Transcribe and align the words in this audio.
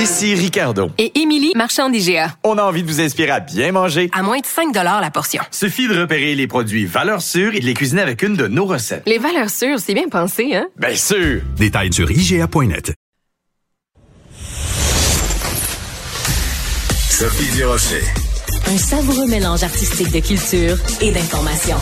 Ici 0.00 0.34
Ricardo. 0.34 0.90
Et 0.96 1.20
Émilie, 1.20 1.52
marchand 1.54 1.90
d'IGA. 1.90 2.34
On 2.42 2.56
a 2.56 2.62
envie 2.62 2.82
de 2.82 2.88
vous 2.88 3.02
inspirer 3.02 3.32
à 3.32 3.40
bien 3.40 3.70
manger. 3.70 4.08
À 4.14 4.22
moins 4.22 4.38
de 4.38 4.46
5 4.46 4.74
la 4.74 5.10
portion. 5.10 5.42
Suffit 5.50 5.88
de 5.88 6.00
repérer 6.00 6.34
les 6.34 6.46
produits 6.46 6.86
valeurs 6.86 7.20
sûres 7.20 7.54
et 7.54 7.60
de 7.60 7.66
les 7.66 7.74
cuisiner 7.74 8.00
avec 8.00 8.22
une 8.22 8.34
de 8.34 8.46
nos 8.46 8.64
recettes. 8.64 9.02
Les 9.04 9.18
valeurs 9.18 9.50
sûres, 9.50 9.78
c'est 9.78 9.92
bien 9.92 10.08
pensé, 10.08 10.54
hein? 10.54 10.68
Bien 10.78 10.94
sûr! 10.94 11.42
Détails 11.58 11.92
sur 11.92 12.10
IGA.net. 12.10 12.94
Sophie 17.10 17.54
Durocher. 17.54 18.02
Un 18.68 18.78
savoureux 18.78 19.26
mélange 19.26 19.62
artistique 19.62 20.12
de 20.12 20.20
culture 20.20 20.78
et 21.02 21.12
d'information. 21.12 21.76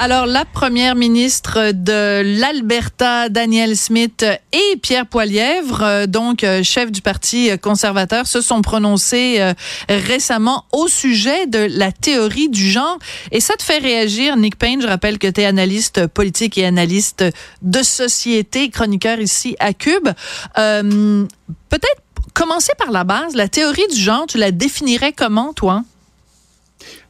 Alors, 0.00 0.26
la 0.26 0.44
première 0.44 0.94
ministre 0.94 1.72
de 1.72 2.22
l'Alberta, 2.38 3.28
Danielle 3.28 3.76
Smith, 3.76 4.24
et 4.52 4.76
Pierre 4.76 5.06
Poilièvre, 5.06 5.82
euh, 5.82 6.06
donc 6.06 6.44
euh, 6.44 6.62
chef 6.62 6.92
du 6.92 7.02
Parti 7.02 7.50
conservateur, 7.60 8.28
se 8.28 8.40
sont 8.40 8.62
prononcés 8.62 9.38
euh, 9.40 9.54
récemment 9.88 10.66
au 10.70 10.86
sujet 10.86 11.48
de 11.48 11.66
la 11.76 11.90
théorie 11.90 12.48
du 12.48 12.70
genre. 12.70 12.96
Et 13.32 13.40
ça 13.40 13.54
te 13.54 13.64
fait 13.64 13.78
réagir, 13.78 14.36
Nick 14.36 14.56
Payne. 14.56 14.80
Je 14.80 14.86
rappelle 14.86 15.18
que 15.18 15.26
tu 15.26 15.40
es 15.40 15.46
analyste 15.46 16.06
politique 16.06 16.58
et 16.58 16.64
analyste 16.64 17.24
de 17.62 17.82
société, 17.82 18.70
chroniqueur 18.70 19.18
ici 19.18 19.56
à 19.58 19.72
Cube. 19.72 20.08
Peut-être 20.54 22.02
commencer 22.34 22.72
par 22.78 22.92
la 22.92 23.02
base. 23.02 23.34
La 23.34 23.48
théorie 23.48 23.88
du 23.90 24.00
genre, 24.00 24.26
tu 24.28 24.38
la 24.38 24.52
définirais 24.52 25.12
comment, 25.12 25.52
toi? 25.52 25.82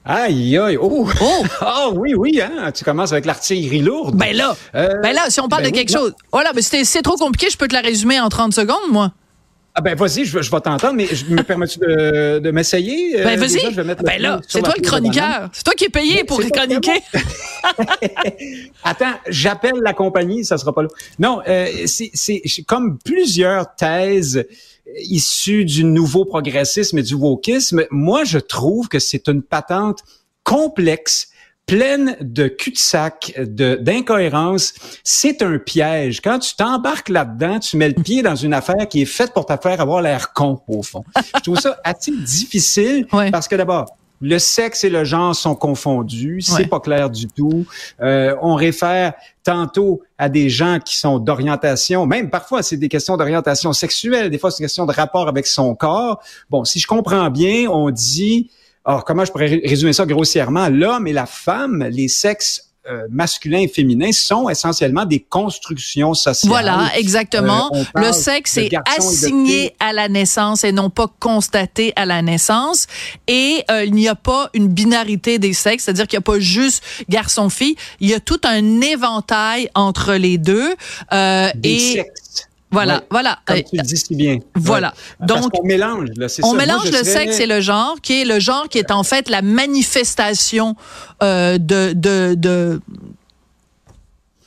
Aïe, 0.05 0.57
aïe, 0.57 0.77
oh! 0.81 1.07
Oh! 1.21 1.43
oh 1.61 1.93
oui, 1.97 2.15
oui, 2.15 2.41
hein? 2.41 2.73
Tu 2.73 2.85
commences 2.85 3.13
avec 3.13 3.27
l'artillerie 3.27 3.83
lourde. 3.83 4.17
Ben 4.17 4.35
là, 4.35 4.57
euh, 4.75 4.95
ben 5.03 5.13
là, 5.13 5.29
si 5.29 5.41
on 5.41 5.49
parle 5.49 5.65
ben 5.65 5.71
de 5.71 5.77
quelque 5.77 5.93
chose. 5.93 6.15
Voilà, 6.33 6.53
mais 6.55 6.63
c'est 6.63 7.03
trop 7.03 7.17
compliqué, 7.17 7.51
je 7.51 7.59
peux 7.59 7.69
te 7.69 7.75
la 7.75 7.81
résumer 7.81 8.19
en 8.19 8.29
30 8.29 8.55
secondes, 8.55 8.91
moi. 8.91 9.13
Ah 9.79 9.81
ben 9.81 9.95
vas-y, 9.95 10.25
je, 10.25 10.43
je 10.43 10.51
vais 10.51 10.61
t'entendre, 10.61 10.95
mais 10.95 11.07
je 11.07 11.25
me 11.27 11.41
permets-tu 11.45 11.79
de, 11.79 12.41
de 12.41 12.51
m'essayer? 12.51 13.21
Euh, 13.21 13.23
ben 13.23 13.39
vas-y. 13.39 13.73
Ben 14.03 14.21
là, 14.21 14.41
c'est 14.49 14.61
toi 14.61 14.75
le 14.77 14.83
chroniqueur. 14.83 15.51
C'est 15.53 15.63
toi 15.63 15.75
qui 15.75 15.85
es 15.85 15.89
payé 15.89 16.25
pour 16.25 16.41
chroniquer. 16.41 17.01
Attends, 18.83 19.15
j'appelle 19.29 19.77
la 19.81 19.93
compagnie, 19.93 20.45
ça 20.45 20.59
sera 20.59 20.75
pas 20.75 20.83
là. 20.83 20.89
Non, 21.21 21.43
euh, 21.47 21.69
c'est 21.87 22.43
comme 22.67 22.99
plusieurs 22.99 23.77
thèses 23.77 24.45
issu 24.97 25.65
du 25.65 25.85
nouveau 25.85 26.25
progressisme 26.25 26.99
et 26.99 27.03
du 27.03 27.15
wokisme, 27.15 27.85
moi, 27.93 28.25
je 28.25 28.39
trouve 28.39 28.89
que 28.89 28.99
c'est 28.99 29.29
une 29.29 29.43
patente 29.43 30.01
complexe 30.43 31.29
pleine 31.69 32.17
de 32.21 32.49
cul-de-sac, 32.49 33.39
d'incohérences. 33.39 34.73
C'est 35.05 35.43
un 35.43 35.59
piège. 35.59 36.21
Quand 36.21 36.39
tu 36.39 36.57
t'embarques 36.57 37.11
là-dedans, 37.11 37.61
tu 37.61 37.77
mets 37.77 37.89
le 37.89 38.03
pied 38.03 38.23
dans 38.23 38.35
une 38.35 38.55
affaire 38.55 38.89
qui 38.89 39.03
est 39.03 39.07
faite 39.07 39.33
pour 39.35 39.47
te 39.47 39.55
faire 39.63 39.81
avoir 39.81 40.03
l'air 40.03 40.33
con, 40.33 40.61
au 40.67 40.83
fond. 40.83 41.05
Je 41.37 41.43
trouve 41.43 41.61
ça 41.61 41.79
assez 41.85 42.11
difficile 42.11 43.07
parce 43.31 43.47
que 43.47 43.55
d'abord, 43.55 43.87
le 44.21 44.39
sexe 44.39 44.83
et 44.83 44.91
le 44.91 45.05
genre 45.05 45.35
sont 45.35 45.55
confondus, 45.55 46.41
c'est 46.41 46.67
pas 46.67 46.81
clair 46.81 47.11
du 47.11 47.29
tout. 47.29 47.67
Euh, 48.01 48.35
on 48.43 48.55
réfère 48.55 49.13
tantôt 49.45 50.03
à 50.17 50.29
des 50.29 50.49
gens 50.49 50.81
qui 50.85 50.97
sont 50.97 51.19
d'orientation, 51.19 52.05
même 52.07 52.29
parfois 52.29 52.63
c'est 52.63 52.77
des 52.77 52.89
questions 52.89 53.17
d'orientation 53.17 53.73
sexuelle, 53.73 54.31
des 54.31 54.39
fois 54.39 54.51
c'est 54.51 54.59
une 54.59 54.67
question 54.67 54.87
de 54.87 54.93
rapport 54.93 55.29
avec 55.29 55.47
son 55.47 55.75
corps. 55.75 56.21
Bon, 56.51 56.65
si 56.65 56.81
je 56.81 56.87
comprends 56.87 57.31
bien, 57.31 57.69
on 57.71 57.91
dit, 57.91 58.51
alors 58.89 59.05
comment 59.05 59.23
je 59.23 59.31
pourrais 59.31 59.61
résumer 59.65 59.93
ça 59.93 60.07
grossièrement, 60.07 60.71
l'homme 60.71 61.07
et 61.07 61.13
la 61.13 61.27
femme, 61.27 61.87
les 61.91 62.09
sexes 62.09 62.69
euh, 62.89 63.07
masculin 63.11 63.59
et 63.59 63.69
féminin 63.69 64.13
sont 64.13 64.49
essentiellement 64.49 65.05
des 65.05 65.21
constructions 65.21 66.15
sociales. 66.15 66.49
Voilà, 66.49 66.91
exactement. 66.97 67.71
Euh, 67.75 67.85
le 67.97 68.13
sexe 68.13 68.57
est 68.57 68.71
assigné 68.97 69.75
à 69.79 69.93
la 69.93 70.09
naissance 70.09 70.65
et 70.65 70.73
non 70.73 70.89
pas 70.89 71.07
constaté 71.21 71.93
à 71.97 72.07
la 72.07 72.23
naissance. 72.23 72.87
Et 73.27 73.63
euh, 73.71 73.85
il 73.85 73.93
n'y 73.93 74.09
a 74.09 74.15
pas 74.15 74.49
une 74.55 74.69
binarité 74.69 75.39
des 75.39 75.53
sexes, 75.53 75.85
c'est-à-dire 75.85 76.07
qu'il 76.07 76.17
n'y 76.17 76.23
a 76.23 76.33
pas 76.33 76.39
juste 76.39 76.83
garçon-fille. 77.11 77.77
Il 78.01 78.09
y 78.09 78.15
a 78.15 78.21
tout 78.21 78.41
un 78.45 78.81
éventail 78.81 79.69
entre 79.75 80.15
les 80.15 80.39
deux. 80.39 80.75
des 81.13 81.53
et 81.63 81.79
sexes. 81.97 82.48
Voilà, 82.71 83.03
voilà. 83.11 83.39
Comme 83.47 83.63
tu 83.63 83.77
le 83.77 83.83
dis 83.83 83.97
si 83.97 84.15
bien. 84.15 84.39
Voilà. 84.55 84.93
Donc, 85.21 85.51
on 85.59 85.67
mélange, 85.67 86.09
là, 86.17 86.29
c'est 86.29 86.45
On 86.45 86.53
mélange 86.55 86.91
le 86.91 87.03
sexe 87.05 87.41
et 87.41 87.47
le 87.47 87.61
genre, 87.61 87.97
qui 88.03 88.23
est 88.23 88.25
le 88.25 88.39
genre 88.41 88.69
qui 88.69 88.79
est 88.79 88.91
en 88.91 89.03
fait 89.05 89.31
la 89.31 89.43
manifestation 89.43 90.77
euh, 91.23 91.57
de, 91.59 91.93
de, 91.95 92.35
de 92.37 92.81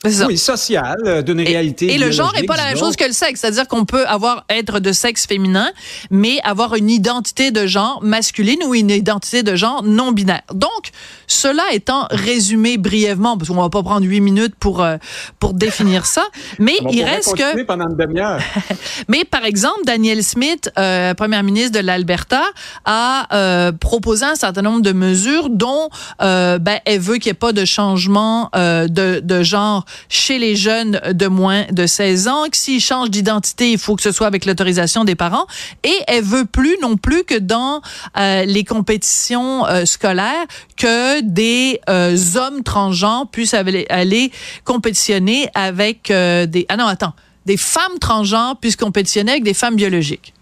oui, 0.04 0.36
social, 0.38 0.96
euh, 1.06 1.22
d'une 1.22 1.40
réalité. 1.40 1.92
Et, 1.92 1.98
le 1.98 2.10
genre 2.10 2.32
n'est 2.34 2.46
pas 2.46 2.56
la 2.56 2.66
même 2.66 2.76
chose 2.76 2.96
que 2.96 3.04
le 3.04 3.12
sexe, 3.12 3.40
c'est-à-dire 3.40 3.68
qu'on 3.68 3.84
peut 3.84 4.06
avoir 4.06 4.44
être 4.48 4.80
de 4.80 4.92
sexe 4.92 5.26
féminin, 5.26 5.70
mais 6.10 6.40
avoir 6.44 6.74
une 6.74 6.90
identité 6.90 7.50
de 7.50 7.66
genre 7.66 8.00
masculine 8.02 8.62
ou 8.66 8.74
une 8.74 8.90
identité 8.90 9.42
de 9.42 9.54
genre 9.54 9.82
non 9.82 10.12
binaire. 10.12 10.42
Donc, 10.52 10.90
cela 11.26 11.62
étant 11.72 12.06
résumé 12.10 12.78
brièvement, 12.78 13.36
parce 13.36 13.48
qu'on 13.48 13.60
va 13.60 13.70
pas 13.70 13.82
prendre 13.82 14.06
huit 14.06 14.20
minutes 14.20 14.54
pour 14.58 14.82
euh, 14.82 14.96
pour 15.38 15.54
définir 15.54 16.06
ça, 16.06 16.24
mais 16.58 16.74
il 16.90 17.04
reste 17.04 17.36
que 17.36 17.62
pendant 17.62 17.88
une 17.88 17.96
demi-heure. 17.96 18.40
mais 19.08 19.24
par 19.24 19.44
exemple, 19.44 19.80
Danielle 19.84 20.24
Smith, 20.24 20.70
euh, 20.78 21.14
première 21.14 21.42
ministre 21.42 21.78
de 21.78 21.84
l'Alberta, 21.84 22.42
a 22.84 23.28
euh, 23.32 23.72
proposé 23.72 24.24
un 24.24 24.34
certain 24.34 24.62
nombre 24.62 24.82
de 24.82 24.92
mesures 24.92 25.48
dont 25.50 25.88
euh, 26.20 26.58
ben, 26.58 26.78
elle 26.84 27.00
veut 27.00 27.16
qu'il 27.16 27.30
n'y 27.30 27.32
ait 27.32 27.34
pas 27.34 27.52
de 27.52 27.64
changement 27.64 28.50
euh, 28.54 28.88
de, 28.88 29.20
de 29.20 29.42
genre 29.42 29.84
chez 30.08 30.38
les 30.38 30.56
jeunes 30.56 31.00
de 31.12 31.26
moins 31.26 31.64
de 31.70 31.86
16 31.86 32.28
ans, 32.28 32.44
que 32.50 32.56
s'ils 32.56 32.80
changent 32.80 33.10
d'identité, 33.10 33.72
il 33.72 33.78
faut 33.78 33.96
que 33.96 34.02
ce 34.02 34.12
soit 34.12 34.26
avec 34.26 34.44
l'autorisation 34.44 35.04
des 35.04 35.14
parents. 35.14 35.46
Et 35.84 35.96
elle 36.06 36.24
veut 36.24 36.44
plus 36.44 36.76
non 36.80 36.96
plus 36.96 37.24
que 37.24 37.38
dans 37.38 37.80
euh, 38.18 38.44
les 38.44 38.64
compétitions 38.64 39.66
euh, 39.66 39.84
scolaires, 39.84 40.46
que 40.76 41.20
des 41.20 41.80
euh, 41.88 42.16
hommes 42.36 42.62
transgenres 42.62 43.28
puissent 43.30 43.54
aller, 43.54 43.86
aller 43.88 44.32
compétitionner 44.64 45.48
avec 45.54 46.08
des... 46.08 46.66
Ah 46.68 46.76
non, 46.76 46.86
attends. 46.86 47.14
Des 47.46 47.56
femmes 47.56 47.98
transgenres 48.00 48.56
puissent 48.60 48.76
compétitionner 48.76 49.32
avec 49.32 49.44
des 49.44 49.54
femmes 49.54 49.76
biologiques. 49.76 50.32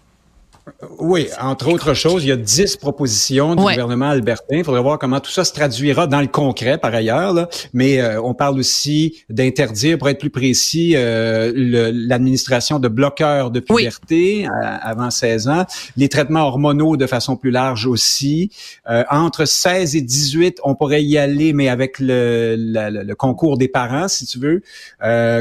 Oui, 0.99 1.27
entre 1.39 1.71
autres 1.71 1.93
choses, 1.93 2.23
il 2.23 2.29
y 2.29 2.31
a 2.31 2.35
dix 2.35 2.75
propositions 2.75 3.55
du 3.55 3.61
gouvernement 3.61 4.09
albertain. 4.09 4.57
Il 4.57 4.63
faudrait 4.63 4.81
voir 4.81 4.99
comment 4.99 5.19
tout 5.19 5.31
ça 5.31 5.43
se 5.43 5.53
traduira 5.53 6.07
dans 6.07 6.21
le 6.21 6.27
concret, 6.27 6.77
par 6.77 6.93
ailleurs. 6.93 7.33
Là. 7.33 7.49
Mais 7.73 7.99
euh, 7.99 8.21
on 8.21 8.33
parle 8.33 8.59
aussi 8.59 9.23
d'interdire, 9.29 9.97
pour 9.97 10.09
être 10.09 10.19
plus 10.19 10.29
précis, 10.29 10.93
euh, 10.95 11.51
l'administration 11.93 12.79
de 12.79 12.87
bloqueurs 12.87 13.51
de 13.51 13.59
puberté 13.59 14.47
avant 14.81 15.09
16 15.09 15.47
ans, 15.49 15.65
les 15.97 16.09
traitements 16.09 16.45
hormonaux 16.45 16.97
de 16.97 17.07
façon 17.07 17.35
plus 17.35 17.51
large 17.51 17.85
aussi. 17.87 18.51
Euh, 18.89 19.03
entre 19.09 19.45
16 19.45 19.95
et 19.95 20.01
18, 20.01 20.59
on 20.63 20.75
pourrait 20.75 21.03
y 21.03 21.17
aller, 21.17 21.53
mais 21.53 21.69
avec 21.69 21.99
le, 21.99 22.55
le, 22.57 23.13
concours 23.15 23.57
des 23.57 23.67
parents, 23.67 24.07
si 24.07 24.25
tu 24.25 24.39
veux. 24.39 24.61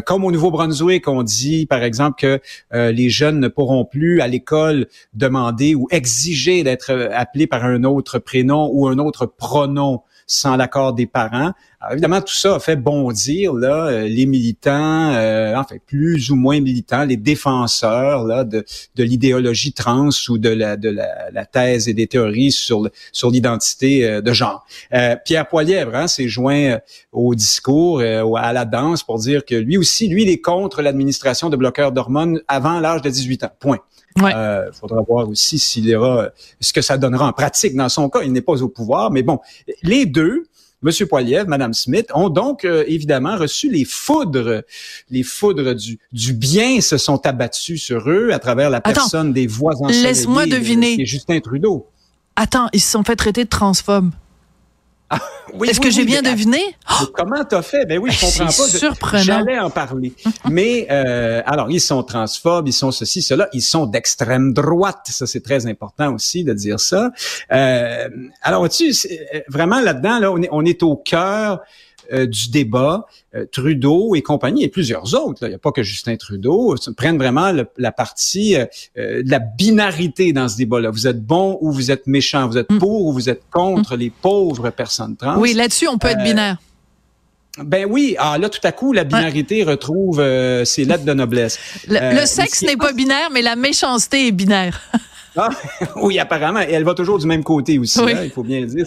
comme 0.05 0.25
au 0.25 0.33
Nouveau-Brunswick, 0.33 1.09
on 1.09 1.23
dit, 1.23 1.67
par 1.67 1.83
exemple, 1.83 2.19
que 2.19 2.41
les 2.73 3.11
jeunes 3.11 3.41
ne 3.41 3.49
pourront 3.49 3.85
plus 3.85 4.21
à 4.21 4.29
l'école 4.29 4.87
demander 5.21 5.75
ou 5.75 5.87
exiger 5.91 6.65
d'être 6.65 7.11
appelé 7.13 7.47
par 7.47 7.65
un 7.65 7.85
autre 7.85 8.19
prénom 8.19 8.71
ou 8.73 8.89
un 8.89 8.99
autre 8.99 9.27
pronom 9.27 10.03
sans 10.31 10.57
l'accord 10.57 10.93
des 10.93 11.07
parents. 11.07 11.53
Évidemment, 11.91 12.21
tout 12.21 12.35
ça 12.35 12.55
a 12.55 12.61
fait 12.61 12.77
bondir 12.77 13.53
là 13.53 13.87
euh, 13.87 14.07
les 14.07 14.27
militants, 14.27 15.13
euh, 15.13 15.57
enfin 15.57 15.75
plus 15.87 16.31
ou 16.31 16.37
moins 16.37 16.61
militants, 16.61 17.05
les 17.05 17.17
défenseurs 17.17 18.25
là 18.25 18.45
de, 18.45 18.65
de 18.95 19.03
l'idéologie 19.03 19.73
trans 19.73 20.11
ou 20.29 20.39
de 20.39 20.51
la 20.51 20.77
de 20.77 20.89
la, 20.89 21.31
la, 21.33 21.47
thèse 21.47 21.89
et 21.89 21.95
des 21.95 22.07
théories 22.07 22.53
sur 22.53 22.89
sur 23.11 23.31
l'identité 23.31 24.07
euh, 24.07 24.21
de 24.21 24.33
genre. 24.33 24.65
Euh, 24.93 25.17
Pierre 25.25 25.49
Poilièvre 25.49 25.97
hein, 25.97 26.07
s'est 26.07 26.29
joint 26.29 26.79
au 27.11 27.35
discours, 27.35 28.01
à 28.01 28.53
la 28.53 28.65
danse 28.65 29.03
pour 29.03 29.19
dire 29.19 29.45
que 29.45 29.57
lui 29.57 29.77
aussi, 29.77 30.07
lui, 30.09 30.23
il 30.23 30.29
est 30.29 30.41
contre 30.41 30.81
l'administration 30.81 31.51
de 31.51 31.57
bloqueurs 31.57 31.91
d'hormones 31.91 32.41
avant 32.47 32.79
l'âge 32.79 33.03
de 33.03 33.11
18 33.11 33.45
ans. 33.45 33.51
Point. 33.59 33.79
Il 34.17 34.23
ouais. 34.25 34.35
euh, 34.35 34.73
faudra 34.73 35.03
voir 35.03 35.29
aussi 35.29 35.59
s'il 35.59 35.87
y 35.87 35.95
aura 35.95 36.31
ce 36.61 36.73
que 36.73 36.83
ça 36.83 36.99
donnera 36.99 37.29
en 37.29 37.33
pratique. 37.33 37.77
Dans 37.77 37.89
son 37.89 38.09
cas, 38.09 38.23
il 38.23 38.33
n'est 38.33 38.41
pas 38.41 38.61
au 38.63 38.69
pouvoir, 38.69 39.11
mais 39.11 39.23
bon, 39.23 39.39
les 39.83 40.05
deux, 40.05 40.47
M. 40.85 40.91
Poiliev, 41.09 41.47
Mme 41.47 41.75
Smith, 41.75 42.09
ont 42.15 42.29
donc 42.29 42.65
euh, 42.65 42.85
évidemment 42.89 43.37
reçu 43.37 43.71
les 43.71 43.85
foudres, 43.85 44.63
les 45.11 45.23
foudres 45.23 45.75
du, 45.75 45.99
du 46.13 46.33
bien 46.33 46.81
se 46.81 46.97
sont 46.97 47.25
abattues 47.27 47.79
sur 47.79 48.09
eux 48.09 48.31
à 48.33 48.39
travers 48.39 48.71
la 48.71 48.81
personne 48.81 49.33
des 49.33 49.47
voix 49.47 49.75
ensoleillées. 49.75 50.03
Laisse-moi 50.03 50.47
deviner. 50.47 51.05
Justin 51.05 51.41
Trudeau. 51.41 51.87
Attends, 52.37 52.69
ils 52.73 52.81
se 52.81 52.91
sont 52.91 53.05
fait 53.05 53.17
traiter 53.17 53.45
de 53.45 53.49
transphobes. 53.51 54.11
Ah, 55.13 55.19
oui, 55.55 55.69
Est-ce 55.69 55.81
que 55.81 55.91
j'ai 55.91 56.05
bien 56.05 56.23
deviné? 56.23 56.77
Oh! 56.89 57.07
Comment 57.13 57.45
t'as 57.45 57.63
fait? 57.63 57.85
Ben 57.85 57.99
oui, 57.99 58.13
je 58.13 58.21
comprends 58.21 58.45
pas. 58.45 58.53
surprenant. 58.53 59.23
J'allais 59.25 59.59
en 59.59 59.69
parler. 59.69 60.13
Mais 60.49 60.87
euh, 60.91 61.43
alors, 61.47 61.69
ils 61.71 61.81
sont 61.81 62.05
transphobes, 62.05 62.69
ils 62.69 62.73
sont 62.73 62.93
ceci, 62.93 63.21
cela, 63.21 63.49
ils 63.53 63.63
sont 63.63 63.87
d'extrême 63.87 64.53
droite. 64.53 65.07
Ça, 65.11 65.27
c'est 65.27 65.43
très 65.43 65.67
important 65.67 66.15
aussi 66.15 66.45
de 66.45 66.53
dire 66.53 66.79
ça. 66.79 67.11
Euh, 67.53 68.09
alors, 68.43 68.69
tu 68.69 68.95
vraiment 69.49 69.81
là-dedans, 69.81 70.21
là, 70.21 70.31
on 70.31 70.41
est, 70.41 70.49
on 70.53 70.65
est 70.65 70.83
au 70.85 70.97
cœur 70.97 71.61
euh, 72.13 72.27
du 72.27 72.51
débat, 72.51 73.07
euh, 73.35 73.45
Trudeau 73.51 74.15
et 74.15 74.23
compagnie, 74.23 74.65
et 74.65 74.69
plusieurs 74.69 75.15
autres, 75.15 75.47
il 75.47 75.49
n'y 75.49 75.55
a 75.55 75.59
pas 75.59 75.73
que 75.73 75.83
Justin 75.83 76.17
Trudeau, 76.17 76.75
prennent 76.97 77.19
vraiment 77.19 77.53
la 77.79 77.93
partie 77.93 78.57
de 78.97 79.31
la 79.31 79.39
binarité 79.39 80.33
dans 80.33 80.49
ce 80.49 80.57
débat-là. 80.57 80.91
Vous 80.91 81.07
êtes 81.07 81.23
bon 81.25 81.59
ou 81.61 81.73
vous 81.73 81.91
êtes 81.91 82.07
méchant, 82.07 82.49
vous 82.49 82.59
êtes 82.59 82.71
mm. 82.71 82.79
pour 82.79 83.07
ou 83.07 83.13
vous 83.13 83.29
êtes 83.29 83.43
contre 83.51 83.97
mm. 83.97 84.01
les 84.01 84.11
pauvres 84.11 84.71
personnes 84.71 85.17
trans? 85.17 85.39
Oui, 85.39 85.55
là-dessus, 85.55 85.89
on 85.89 85.99
peut 85.99 86.09
être 86.09 86.23
binaire. 86.23 86.59
Ben 87.59 87.87
oui, 87.89 88.17
ah 88.19 88.39
là 88.39 88.49
tout 88.49 88.61
à 88.63 88.73
coup 88.73 88.93
la 88.93 89.05
binarité 89.05 89.65
retrouve 89.65 90.23
ses 90.65 90.85
lettres 90.85 91.05
de 91.05 91.13
noblesse. 91.13 91.59
Le, 91.89 92.25
sexe 92.25 92.63
n'est 92.63 92.77
pas 92.77 92.93
binaire, 92.93 93.29
mais 93.33 93.43
la 93.43 93.57
méchanceté 93.57 94.29
est 94.29 94.33
binaire. 94.33 94.81
Ah, 95.37 95.49
oui, 95.97 96.19
apparemment. 96.19 96.61
Et 96.61 96.73
elle 96.73 96.85
va 96.85 96.95
toujours 96.95 97.19
du 97.19 97.27
même 97.27 97.45
côté 97.45 97.79
aussi, 97.79 98.01
hein, 98.01 98.25
il 98.25 98.31
faut 98.31 98.43
bien 98.43 98.61
le 98.61 98.67
dire. 98.67 98.87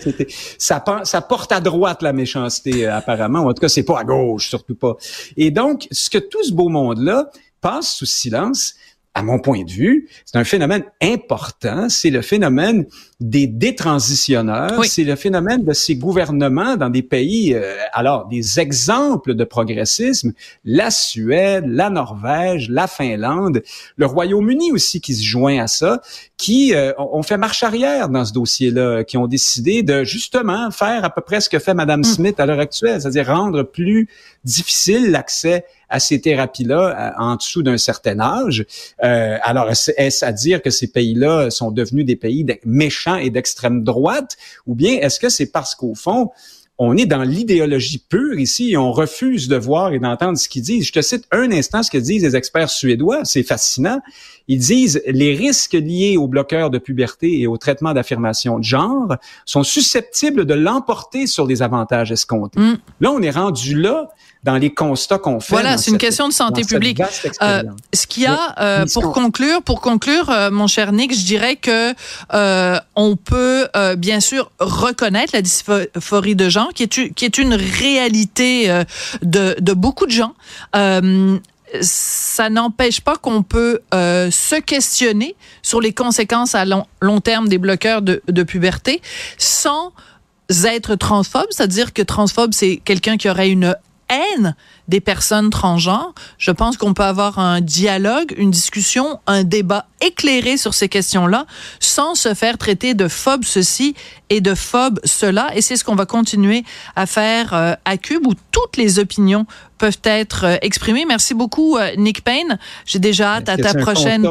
Ça, 0.57 0.83
ça 1.03 1.21
porte 1.21 1.51
à 1.51 1.59
droite 1.59 2.01
la 2.01 2.13
méchanceté, 2.13 2.85
euh, 2.85 2.97
apparemment. 2.97 3.45
En 3.45 3.53
tout 3.53 3.61
cas, 3.61 3.69
c'est 3.69 3.83
pas 3.83 3.99
à 3.99 4.03
gauche, 4.03 4.49
surtout 4.49 4.75
pas. 4.75 4.95
Et 5.37 5.51
donc, 5.51 5.87
ce 5.91 6.09
que 6.09 6.17
tout 6.17 6.43
ce 6.43 6.53
beau 6.53 6.69
monde-là 6.69 7.29
passe 7.61 7.95
sous 7.95 8.05
silence, 8.05 8.75
à 9.15 9.21
mon 9.21 9.37
point 9.37 9.63
de 9.63 9.71
vue, 9.71 10.09
c'est 10.25 10.37
un 10.39 10.43
phénomène 10.43 10.83
important. 11.01 11.87
C'est 11.87 12.09
le 12.09 12.21
phénomène 12.21 12.85
des 13.19 13.45
détransitionneurs. 13.45 14.83
C'est 14.85 15.03
le 15.03 15.15
phénomène 15.15 15.63
de 15.63 15.73
ces 15.73 15.95
gouvernements 15.95 16.77
dans 16.77 16.89
des 16.89 17.03
pays, 17.03 17.53
euh, 17.53 17.75
alors 17.93 18.27
des 18.27 18.59
exemples 18.59 19.35
de 19.35 19.43
progressisme, 19.43 20.33
la 20.65 20.89
Suède, 20.89 21.65
la 21.67 21.91
Norvège, 21.91 22.69
la 22.69 22.87
Finlande, 22.87 23.61
le 23.97 24.05
Royaume-Uni 24.07 24.71
aussi 24.71 24.99
qui 24.99 25.13
se 25.13 25.23
joint 25.23 25.59
à 25.59 25.67
ça, 25.67 26.01
qui 26.35 26.73
euh, 26.73 26.91
ont 26.97 27.23
fait 27.23 27.37
marche 27.37 27.61
arrière 27.61 28.09
dans 28.09 28.25
ce 28.25 28.33
dossier-là, 28.33 29.03
qui 29.03 29.17
ont 29.17 29.27
décidé 29.27 29.83
de 29.83 30.03
justement 30.03 30.71
faire 30.71 31.05
à 31.05 31.11
peu 31.11 31.21
près 31.21 31.39
ce 31.39 31.49
que 31.49 31.59
fait 31.59 31.75
Madame 31.75 32.01
mm. 32.01 32.05
Smith 32.05 32.39
à 32.39 32.47
l'heure 32.47 32.59
actuelle, 32.59 32.99
c'est-à-dire 32.99 33.27
rendre 33.27 33.61
plus 33.61 34.09
difficile 34.43 35.11
l'accès 35.11 35.65
à 35.93 35.99
ces 35.99 36.19
thérapies-là 36.19 37.13
en 37.19 37.35
dessous 37.35 37.61
d'un 37.61 37.77
certain 37.77 38.19
âge. 38.19 38.65
Euh, 39.03 39.37
alors, 39.43 39.69
est-ce 39.69 40.25
à 40.25 40.31
dire 40.31 40.63
que 40.63 40.71
ces 40.71 40.87
pays-là 40.87 41.51
sont 41.51 41.69
devenus 41.69 42.03
des 42.03 42.15
pays 42.15 42.43
méchants 42.65 43.17
et 43.17 43.29
d'extrême 43.29 43.83
droite, 43.83 44.35
ou 44.65 44.73
bien 44.73 44.93
est-ce 44.99 45.19
que 45.19 45.29
c'est 45.29 45.51
parce 45.51 45.75
qu'au 45.75 45.93
fond, 45.93 46.31
on 46.79 46.97
est 46.97 47.05
dans 47.05 47.23
l'idéologie 47.23 47.99
pure 47.99 48.39
ici 48.39 48.71
et 48.71 48.77
on 48.77 48.91
refuse 48.91 49.47
de 49.47 49.55
voir 49.55 49.93
et 49.93 49.99
d'entendre 49.99 50.37
ce 50.37 50.49
qu'ils 50.49 50.63
disent. 50.63 50.87
Je 50.87 50.91
te 50.91 51.01
cite 51.01 51.25
un 51.31 51.51
instant 51.51 51.83
ce 51.83 51.91
que 51.91 51.97
disent 51.97 52.23
les 52.23 52.35
experts 52.35 52.69
suédois, 52.69 53.21
c'est 53.25 53.43
fascinant. 53.43 53.99
Ils 54.47 54.59
disent 54.59 55.01
les 55.07 55.35
risques 55.35 55.73
liés 55.73 56.17
aux 56.17 56.27
bloqueurs 56.27 56.69
de 56.69 56.77
puberté 56.79 57.39
et 57.39 57.47
au 57.47 57.57
traitement 57.57 57.93
d'affirmation 57.93 58.59
de 58.59 58.63
genre 58.63 59.15
sont 59.45 59.63
susceptibles 59.63 60.45
de 60.45 60.53
l'emporter 60.53 61.27
sur 61.27 61.45
les 61.45 61.61
avantages 61.61 62.11
escomptés. 62.11 62.59
Mm. 62.59 62.77
Là, 63.01 63.11
on 63.11 63.21
est 63.21 63.31
rendu 63.31 63.79
là 63.79 64.09
dans 64.43 64.57
les 64.57 64.73
constats 64.73 65.17
qu'on 65.17 65.39
fait. 65.39 65.55
Voilà, 65.55 65.77
c'est 65.77 65.91
une 65.91 65.97
question 65.97 66.27
de 66.27 66.33
santé 66.33 66.63
publique. 66.63 67.01
Euh, 67.41 67.63
ce 67.93 68.07
qu'il 68.07 68.23
y 68.23 68.25
a 68.25 68.55
euh, 68.59 68.85
pour 68.93 69.13
conclure, 69.13 69.61
pour 69.61 69.79
conclure, 69.79 70.29
euh, 70.29 70.51
mon 70.51 70.67
cher 70.67 70.91
Nick, 70.91 71.17
je 71.17 71.25
dirais 71.25 71.55
que 71.55 71.93
euh, 72.33 72.79
on 72.95 73.15
peut 73.15 73.67
euh, 73.75 73.95
bien 73.95 74.19
sûr 74.19 74.51
reconnaître 74.59 75.31
la 75.33 75.41
dysphorie 75.41 76.35
de 76.35 76.49
genre, 76.49 76.72
qui 76.73 76.83
est 77.25 77.37
une 77.37 77.53
réalité 77.53 78.83
de, 79.21 79.55
de 79.59 79.73
beaucoup 79.73 80.05
de 80.05 80.11
gens. 80.11 80.33
Ça 81.81 82.49
n'empêche 82.49 83.01
pas 83.01 83.15
qu'on 83.15 83.41
peut 83.41 83.79
euh, 83.93 84.29
se 84.29 84.55
questionner 84.59 85.35
sur 85.63 85.81
les 85.81 85.91
conséquences 85.91 86.53
à 86.53 86.65
long, 86.65 86.85
long 87.01 87.19
terme 87.19 87.47
des 87.47 87.57
bloqueurs 87.57 88.03
de, 88.03 88.21
de 88.27 88.43
puberté 88.43 89.01
sans 89.37 89.91
être 90.65 90.95
transphobe, 90.95 91.47
c'est-à-dire 91.49 91.93
que 91.93 92.03
transphobe, 92.03 92.53
c'est 92.53 92.77
quelqu'un 92.83 93.17
qui 93.17 93.29
aurait 93.29 93.49
une 93.49 93.75
haine 94.09 94.55
des 94.87 94.99
personnes 94.99 95.49
transgenres. 95.49 96.13
Je 96.37 96.51
pense 96.51 96.77
qu'on 96.77 96.93
peut 96.93 97.03
avoir 97.03 97.39
un 97.39 97.61
dialogue, 97.61 98.33
une 98.37 98.51
discussion, 98.51 99.19
un 99.27 99.43
débat 99.43 99.85
éclairé 100.01 100.57
sur 100.57 100.73
ces 100.73 100.89
questions-là 100.89 101.45
sans 101.79 102.15
se 102.15 102.33
faire 102.33 102.57
traiter 102.57 102.93
de 102.93 103.07
phobe 103.07 103.43
ceci 103.43 103.95
et 104.29 104.41
de 104.41 104.55
phobe 104.55 104.99
cela. 105.03 105.49
Et 105.55 105.61
c'est 105.61 105.77
ce 105.77 105.83
qu'on 105.83 105.95
va 105.95 106.05
continuer 106.05 106.63
à 106.95 107.05
faire 107.05 107.53
euh, 107.53 107.73
à 107.85 107.97
Cube 107.97 108.27
où 108.27 108.33
toutes 108.51 108.77
les 108.77 108.99
opinions 108.99 109.45
peuvent 109.77 109.99
être 110.03 110.45
euh, 110.45 110.55
exprimées. 110.61 111.05
Merci 111.05 111.33
beaucoup, 111.33 111.77
euh, 111.77 111.95
Nick 111.97 112.23
Payne. 112.23 112.57
J'ai 112.85 112.99
déjà 112.99 113.35
hâte 113.35 113.49
à 113.49 113.57
ta 113.57 113.73
prochaine. 113.73 114.27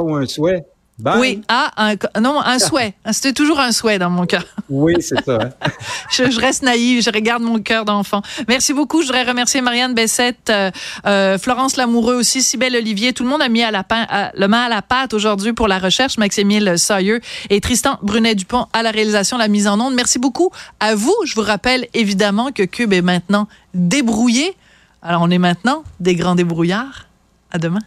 Oui, 1.04 1.42
ah, 1.48 1.70
un, 1.76 2.20
non, 2.20 2.40
un 2.40 2.58
souhait. 2.58 2.94
C'était 3.12 3.32
toujours 3.32 3.58
un 3.60 3.72
souhait 3.72 3.98
dans 3.98 4.10
mon 4.10 4.26
cœur. 4.26 4.44
Oui, 4.68 4.94
c'est 5.00 5.22
ça. 5.24 5.38
Hein. 5.42 5.68
je, 6.10 6.40
reste 6.40 6.62
naïve, 6.62 7.02
je 7.02 7.10
regarde 7.10 7.42
mon 7.42 7.58
cœur 7.60 7.84
d'enfant. 7.84 8.22
Merci 8.48 8.72
beaucoup. 8.72 9.02
Je 9.02 9.06
voudrais 9.06 9.24
remercier 9.24 9.60
Marianne 9.60 9.94
Bessette, 9.94 10.50
euh, 10.50 10.70
euh, 11.06 11.38
Florence 11.38 11.76
Lamoureux 11.76 12.14
aussi, 12.14 12.42
Sybelle 12.42 12.76
Olivier. 12.76 13.12
Tout 13.12 13.24
le 13.24 13.30
monde 13.30 13.42
a 13.42 13.48
mis 13.48 13.62
à 13.62 13.70
la 13.70 13.84
le 14.34 14.46
main 14.48 14.62
à 14.62 14.68
la 14.68 14.82
pâte 14.82 15.12
aujourd'hui 15.12 15.52
pour 15.52 15.68
la 15.68 15.78
recherche. 15.78 16.18
Maximile 16.18 16.78
Sailleux 16.78 17.20
et 17.50 17.60
Tristan 17.60 17.98
Brunet-Dupont 18.02 18.66
à 18.72 18.82
la 18.82 18.90
réalisation, 18.90 19.36
la 19.38 19.48
mise 19.48 19.66
en 19.66 19.80
onde. 19.80 19.94
Merci 19.94 20.18
beaucoup 20.18 20.50
à 20.80 20.94
vous. 20.94 21.14
Je 21.24 21.34
vous 21.34 21.42
rappelle 21.42 21.88
évidemment 21.94 22.52
que 22.52 22.62
Cube 22.62 22.92
est 22.92 23.02
maintenant 23.02 23.48
débrouillé. 23.74 24.56
Alors, 25.02 25.22
on 25.22 25.30
est 25.30 25.38
maintenant 25.38 25.82
des 26.00 26.14
grands 26.14 26.36
débrouillards. 26.36 27.06
À 27.50 27.58
demain. 27.58 27.80